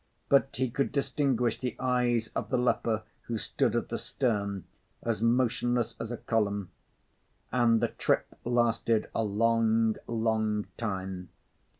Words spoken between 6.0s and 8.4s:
a column. And the trip